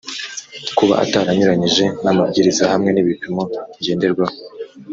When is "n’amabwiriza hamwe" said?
2.03-2.89